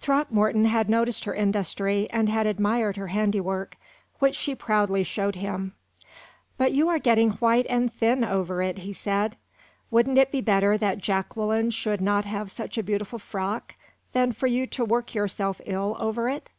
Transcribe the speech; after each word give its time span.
Throckmorton 0.00 0.64
had 0.64 0.88
noticed 0.90 1.24
her 1.24 1.32
industry, 1.34 2.08
and 2.10 2.28
had 2.28 2.48
admired 2.48 2.96
her 2.96 3.06
handiwork, 3.06 3.76
which 4.18 4.34
she 4.34 4.56
proudly 4.56 5.04
showed 5.04 5.36
him. 5.36 5.72
"But 6.56 6.72
you 6.72 6.88
are 6.88 6.98
getting 6.98 7.30
white 7.34 7.64
and 7.70 7.92
thin 7.92 8.24
over 8.24 8.60
it," 8.60 8.78
he 8.78 8.92
said. 8.92 9.36
"Wouldn't 9.92 10.18
it 10.18 10.32
be 10.32 10.40
better 10.40 10.76
that 10.78 10.98
Jacqueline 10.98 11.70
should 11.70 12.00
not 12.00 12.24
have 12.24 12.50
such 12.50 12.76
a 12.76 12.82
beautiful 12.82 13.20
frock, 13.20 13.76
than 14.14 14.32
for 14.32 14.48
you 14.48 14.66
to 14.66 14.84
work 14.84 15.14
yourself 15.14 15.60
ill 15.64 15.96
over 16.00 16.28
it? 16.28 16.50